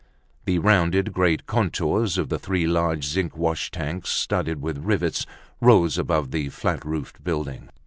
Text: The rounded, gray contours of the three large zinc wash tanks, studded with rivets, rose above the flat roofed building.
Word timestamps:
The 0.45 0.57
rounded, 0.57 1.13
gray 1.13 1.37
contours 1.37 2.17
of 2.17 2.29
the 2.29 2.39
three 2.39 2.65
large 2.65 3.05
zinc 3.05 3.37
wash 3.37 3.69
tanks, 3.69 4.09
studded 4.09 4.59
with 4.59 4.79
rivets, 4.83 5.27
rose 5.59 5.99
above 5.99 6.31
the 6.31 6.49
flat 6.49 6.83
roofed 6.83 7.23
building. 7.23 7.69